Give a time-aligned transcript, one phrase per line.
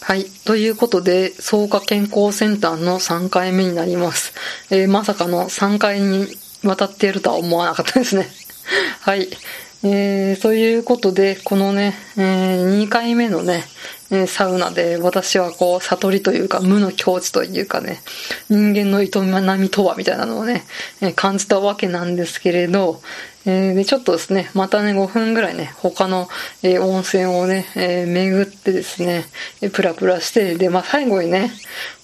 [0.00, 0.24] はい。
[0.44, 4.34] ということで、草加健康センターの3回目になります。
[4.70, 6.28] えー、まさかの3回に
[6.62, 8.28] わたっているとは思わなかったですね。
[9.00, 9.28] はい。
[9.82, 13.64] えー、ということで、このね、えー、2回目のね、
[14.10, 18.00] えサウナで私はこう、悟りというか、無の境地というかね、
[18.48, 19.10] 人間の営
[19.58, 20.64] みとはみたいなのをね、
[21.00, 23.00] え感じたわけなんですけれど、
[23.48, 26.28] えー、で、ちょっとですね、またね、5分ぐらいね、他の、
[26.64, 29.24] えー、温泉をね、えー、巡ってですね、
[29.62, 31.52] えプラプラして、で、まあ、最後にね、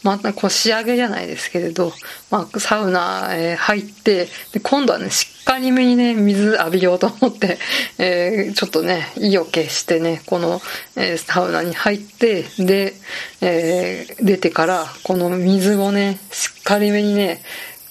[0.04, 1.92] また、こう、仕上げじゃないですけれど、
[2.30, 7.58] まあ、サウナ、え入って、で、今度はね、しっかりめにね、水浴びようと思って、
[7.98, 10.62] えちょっとね、意を決してね、この、
[10.94, 12.94] えサウナに入って、で、
[13.40, 17.42] え出てから、この水をね、しっかりめにね、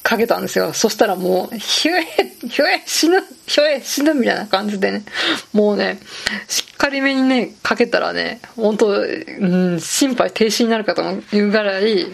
[0.03, 0.73] かけたんですよ。
[0.73, 2.03] そしたらもう、ひゅえ、
[2.47, 5.03] ひゅえ、死ぬ、ひゅえ、死ぬみたいな感じでね、
[5.53, 5.99] もうね、
[6.47, 11.03] しっかりめにね、かけたらね、本当うん、心肺停止になるかと
[11.35, 12.05] いうぐらい、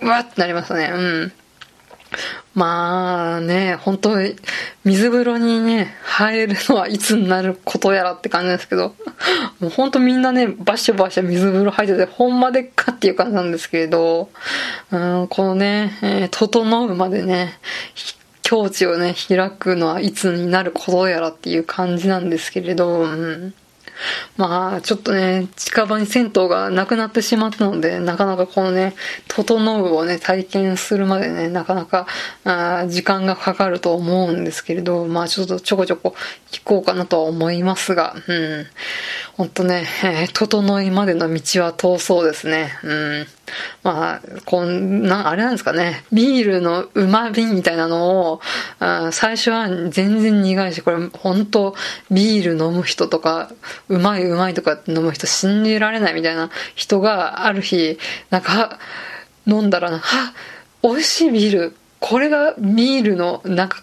[0.00, 0.90] うわってなりましたね。
[0.94, 1.32] うん。
[2.54, 4.36] まあね、本当に
[4.84, 8.94] 水風呂にね、入るのはいつになることやらって感じですけど、
[9.60, 14.28] もう本当みんなね、バシャバシャ水風呂入ってて、ほんまでっかっていう感じなんですけれど、
[14.90, 17.58] うん、このね、えー、整うまでね、
[18.42, 23.54] 境地をね、開くのはいつになることやらっていう感じなんですけれど、うん。
[24.36, 28.94] まあ、ちょっとね、近場に銭湯がなくなってしまったので、なかなかこのね、
[29.28, 32.06] 整うをね、体験するまでね、なかなか、
[32.44, 36.14] あ時間がかかると思うんですけれど、まあちょっとちょこちょこ
[36.50, 38.66] 聞こうかなとは思いますが、うん。
[39.36, 42.70] ほんとね、えー、整いまでの道は遠そうですね。
[42.84, 43.26] うん。
[43.82, 48.40] まあ、こんな、あれなんですかね、ビールのうまみみたいなのを、
[48.78, 51.74] あ最初は全然苦いし、これ本当
[52.10, 53.50] ビール飲む人とか、
[53.88, 58.78] うまいうまいとか飲む人信じられないみたいな人がある日、なんか、
[59.46, 60.34] 飲んだら、は
[60.82, 63.80] 美味しいビール、これがビールの、なんか、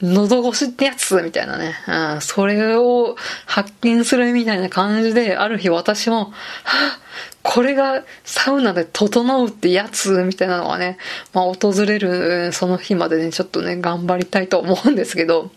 [0.00, 1.74] 喉越しってやつみたいなね、
[2.14, 6.32] うん、それを発見するみたいな感じで、ある日私も、
[6.64, 6.98] は
[7.42, 10.96] これがサウナで整うってやつみたいなのがね、
[11.34, 15.50] まあ訪れるその日までね、ちょっとね、頑張りたいと思うんですけど、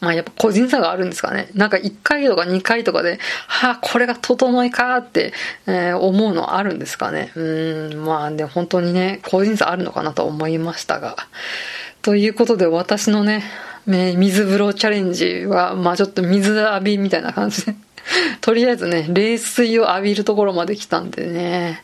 [0.00, 1.48] まあやっぱ個人差があるんですかね。
[1.54, 5.32] なんか1回とか2回とかで、はあ、これが整いかって、
[5.66, 7.32] えー、思うのあるんですかね。
[7.34, 11.16] うん、まあで本当にね、個人差あるのかなと思いましたが。
[12.02, 13.44] ということで私のね、
[13.86, 17.74] 水風呂チャレンジは、まあちょっと水浴びみたいな感じで
[18.40, 21.82] とりあえずね、冷水を浴びるところまで来たんでね、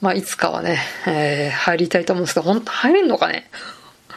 [0.00, 3.48] まあいつかはね、えー、入りたいと思うんですけど、本当入れんのかね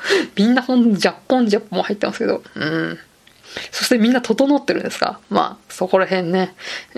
[0.35, 2.99] みんなほん、ジャッポンジャッポン入ってますけど、うん。
[3.71, 5.19] そしてみんな整ってるんですか？
[5.29, 6.55] まあ、そこら辺ね、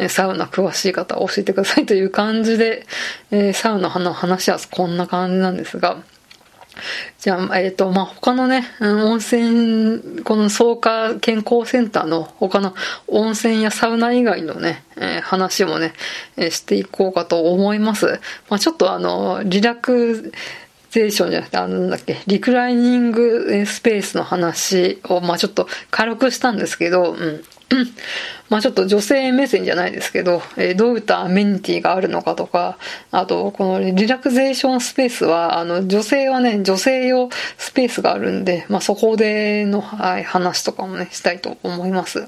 [0.07, 2.85] サウナ詳しい方教えてくださいという感じで、
[3.31, 5.97] えー、サウナの話はこんな感じなんですが、
[7.19, 12.73] じゃあ、えっ、ー、と、まあ、他のね、温泉、この草加健康センターの他の
[13.07, 15.93] 温泉やサウナ以外のね、えー、話もね、
[16.35, 18.19] え、していこうかと思います。
[18.49, 20.31] まあ、ちょっとあの、リラク
[20.93, 27.43] ゼーションじゃなくて、あの、なんだっけ、リクライニングスペースの話を、まあ、ちょっと軽くしたんですけど、うん。
[28.49, 32.77] まあちょっと女性目線じゃないですけど、えー、どういったアメニティがあるのかとか、
[33.09, 42.27] あと、このリラクゼーションスペースは、あの、女性はね、女性用スペースがあるんで、まあそこでの、はい、話とかもね、したいと思います。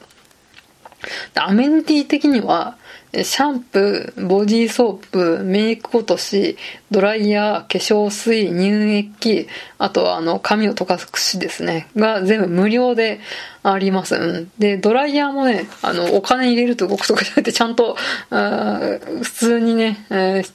[1.36, 2.78] アメニティ的には、
[3.24, 6.58] シャンプー、ボディーソープ、メイク落とし、
[6.92, 11.88] ドライヤー、化粧水、乳液、あとはあの、髪を溶かす櫛ですね。
[11.96, 13.20] が全部無料で
[13.64, 14.16] あります。
[14.16, 14.52] うん。
[14.60, 17.96] で、ドライヤーもね、あの、お金入れると動くとかじゃなくて、ちゃんと、
[18.30, 18.80] あ
[19.22, 20.52] 普通にね、えー、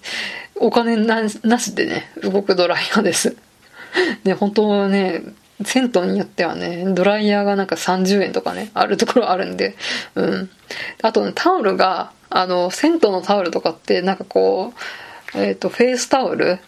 [0.56, 3.37] お金なしでね、動くドライヤーです。
[4.25, 5.22] で、本当はね、
[5.65, 9.76] 銭湯によってはね、ドライヤーがなんか30円とかね、あるところあるんで、
[10.15, 10.50] うん。
[11.03, 14.72] あと、ね、タオルが、あの、銭湯のタオルとかって、なんかこ
[15.34, 16.59] う、えっ、ー、と、フェイスタオル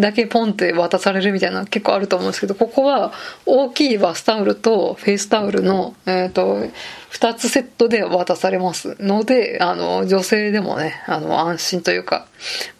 [0.00, 3.12] だけポンって渡されるみたいな結構あると思うんですけど、ここは
[3.46, 6.68] 大きいバスタオルとフェイスタオルの、えっ、ー、と、
[7.08, 12.26] 二つセットで渡されますので、あの、女性でもね、あの、安心というか、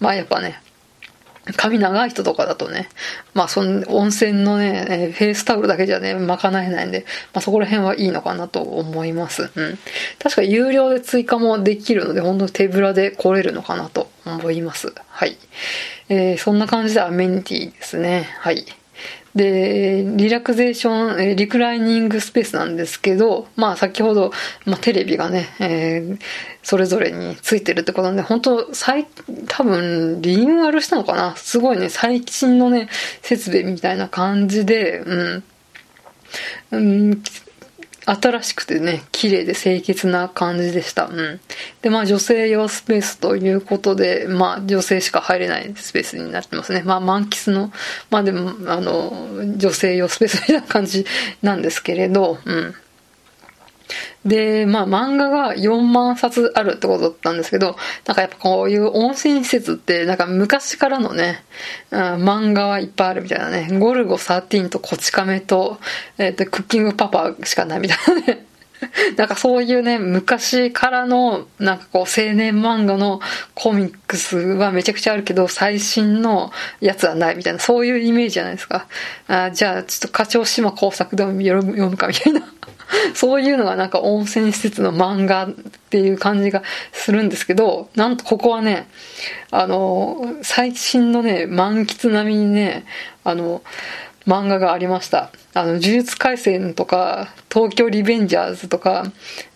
[0.00, 0.60] まあやっぱね、
[1.56, 2.88] 髪長い人とかだとね、
[3.34, 7.04] まあその温泉のね、フェイスタオルだけじゃね、賄えないんで、
[7.34, 9.50] まあそこら辺はいいのかなと思います。
[9.54, 9.78] うん。
[10.18, 14.94] 確か有料で追加もできるので、本当手ぶらで来れるのかなと思います。
[15.08, 15.36] はい。
[16.08, 18.28] えー、そんな感じでアメニティですね。
[18.38, 18.64] はい。
[19.34, 24.32] で、リラクゼーション、リクライニングスペースなんですけど、まあ先ほど、
[24.64, 26.18] まあテレビがね、えー、
[26.62, 29.06] それぞれについてるってことなんで、本当最、
[29.48, 31.34] 多分リニューアルしたのかな？
[31.34, 32.88] すごいね、最新のね、
[33.22, 35.44] 設備みたいな感じで、うん。
[36.70, 37.22] うん、
[38.06, 41.06] 新しくてね、綺麗で清潔な感じでした。
[41.06, 41.40] うん。
[41.82, 46.82] で、まあ女性用スペースということで、まあ女性しか入れないスペースになってますね。
[46.84, 47.72] まあ満喫の、
[48.10, 51.06] まあでも、あの、女性用スペースみたいな感じ
[51.42, 52.74] なんですけれど、うん。
[54.24, 57.76] で、まあ漫画が4万冊あるってことだったんですけど、
[58.06, 61.44] なんかやっぱこういう温泉施設ってなんか昔からのね、
[61.90, 65.78] うん、漫画はいっぱいあるみたいなね、ゴルゴ13とこち亀と、
[66.18, 68.46] えっ、ー、と、クッキングパパしかないみたいなね。
[69.16, 73.20] なんかそういうね、昔からの、なんかこう、青年漫画の
[73.54, 78.86] コミックスはめちゃくちゃあるけど、最新のやつはないみたいな、そういうイメージじゃないですか。
[79.28, 82.42] あじゃあ、ちょっと課長島工作でも読むかみたいな。
[83.14, 85.50] そういうのがなんか温泉施設の漫画っ
[85.90, 88.88] ていう感じがするんですけど、なんとここはね、
[89.50, 92.84] あの、最新のね、満喫並みにね、
[93.24, 93.62] あの、
[94.26, 95.30] 漫画がありました。
[95.52, 99.04] あの、呪術廻戦とか、東京リベンジャーズとか、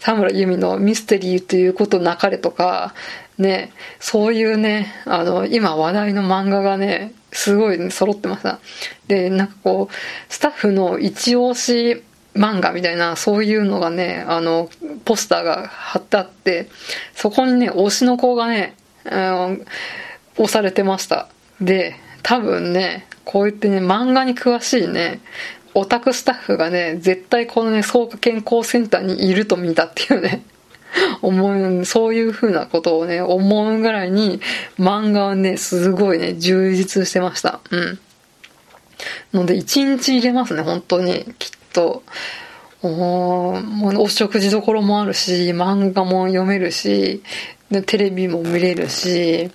[0.00, 2.94] 田村由美のミステリーということなかれとか、
[3.38, 8.58] ね、そういうね、あの、今話題の漫画がね、すごい、ね、揃ってました。
[9.06, 9.94] で、なんかこう、
[10.32, 12.02] スタッフの一押し
[12.38, 14.70] 漫画みたいな、そういうのがね、あの、
[15.04, 16.68] ポスターが貼ってあって、
[17.14, 19.66] そこにね、推しの子がね、うん、
[20.36, 21.28] 押されてました。
[21.60, 25.20] で、多分ね、こう言ってね、漫画に詳しいね、
[25.74, 30.42] オタクスタッフがね、絶対このね、草加健康センターにいると見たっていうね、
[31.22, 34.40] 思う、そういう風なことをね、思うぐらいに、
[34.78, 37.60] 漫画はね、すごいね、充実してました。
[37.70, 37.98] うん。
[39.32, 41.24] ので、一日入れますね、本当に。
[41.38, 42.02] きっと、
[42.82, 43.54] お
[43.96, 47.22] お食事どころもあるし、漫画も読めるし、
[47.86, 49.50] テレビも見れるし、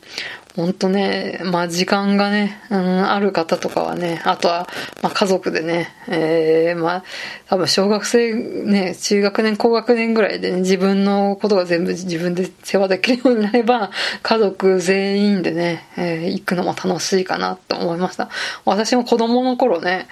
[0.55, 4.67] ほんとね、まあ時間がね、うん、ある方とかはね、あとは、
[5.01, 7.03] まあ家族でね、えー、まあ
[7.47, 13.89] 多分小学生ね、中学年、高学年ぐらいでね、自分のことが全部自分で世話できるようになれば、
[14.21, 18.29] 家族全員でね、えー、行くのも楽しいかなと思いました。
[18.63, 20.07] 私も子供の頃ね、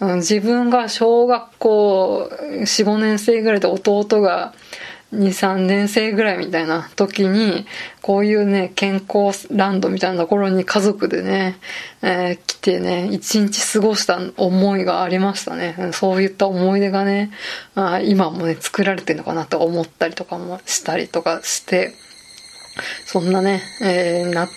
[0.00, 4.54] 自分が小学校4、5年生ぐらいで弟が
[5.12, 7.66] 2、3年生ぐらいみたいな時に、
[8.00, 11.58] こういうね、健康ランドみたいなところに家族でね、
[12.00, 15.90] えー、来てね、一日過ごした思いがありましたね。
[15.92, 17.32] そういった思い出がね、
[17.74, 21.92] あ今もね、作られてるのかなと思ったりとかもしたりとかして、
[23.04, 24.48] そんなね、えー、な、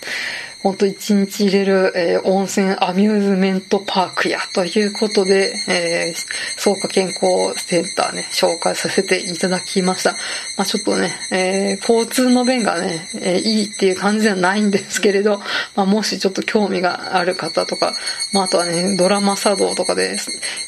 [0.64, 10.12] ほんと一日入れる、えー、温泉アミューズメントパークや、ということで、えー、草加健康センターね、紹介させていただきました。
[10.56, 15.38] まあちょっとね、えー、交通の便がね、えー、いいっていう感じではないんですけれど、
[15.76, 17.92] まあもしちょっと興味がある方とか、
[18.32, 20.16] まああとはね、ドラマ茶道とかで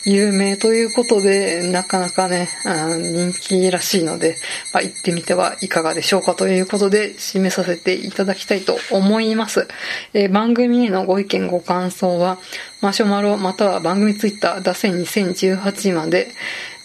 [0.04, 4.36] 有名ということで、なかなかね、人気らしいので、
[4.74, 9.66] まあ行ってみてはいかがでしょうかということで、締めさせていただきたいと思います。
[10.12, 12.38] えー、番組へのご意見ご感想は、
[12.80, 16.28] マシュマロまたは番組ツイッター、ダセ2018まで、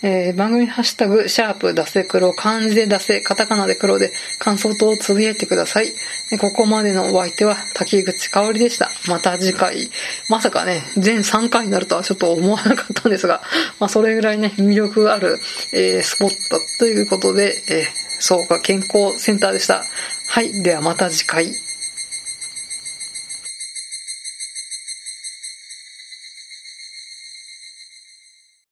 [0.03, 5.93] えー、番組ハッシュタグ、シャープ、ダセ黒、漢字でダセ、カタカナで黒で、感想等をつぶやいてください。
[6.39, 8.89] ここまでのお相手は、滝口香織でした。
[9.07, 9.91] また次回。
[10.27, 13.41] まさかね、全3回になるとはちょっと思わなかったんですが、
[13.79, 15.37] まあ、それぐらいね、魅力ある、
[15.73, 17.85] えー、スポットということで、えー、
[18.19, 19.83] そうか、健康センターでした。
[20.29, 21.70] はい、ではまた次回。